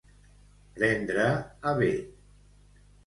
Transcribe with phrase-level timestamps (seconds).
[0.79, 1.27] Prendre
[1.73, 1.91] a bé.